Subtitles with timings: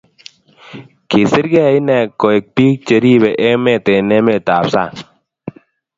[1.09, 4.95] Kisirgei inne koek biik cheribe emet eng emetab sang